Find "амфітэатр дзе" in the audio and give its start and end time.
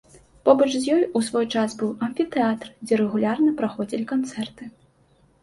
2.07-2.99